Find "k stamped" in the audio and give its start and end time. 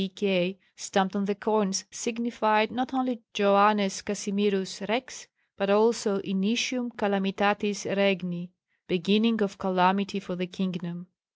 0.09-1.15